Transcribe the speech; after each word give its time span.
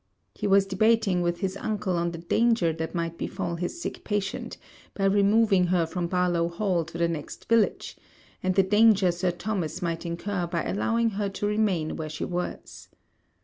He 0.33 0.47
was 0.47 0.65
debating 0.65 1.21
with 1.21 1.41
his 1.41 1.55
uncle 1.55 1.95
on 1.95 2.09
the 2.09 2.17
danger 2.17 2.73
that 2.73 2.95
might 2.95 3.19
befal 3.19 3.57
his 3.57 3.79
sick 3.79 4.03
patient, 4.03 4.57
by 4.95 5.05
removing 5.05 5.67
her 5.67 5.85
from 5.85 6.07
Barlowe 6.09 6.49
Hall 6.49 6.83
to 6.85 6.97
the 6.97 7.07
next 7.07 7.47
village, 7.47 7.95
and 8.41 8.55
the 8.55 8.63
danger 8.63 9.11
Sir 9.11 9.29
Thomas 9.29 9.79
might 9.79 10.03
incur 10.03 10.47
by 10.47 10.63
allowing 10.63 11.11
her 11.11 11.29
to 11.29 11.45
remain 11.45 11.97
where 11.97 12.09
she 12.09 12.25
was. 12.25 12.87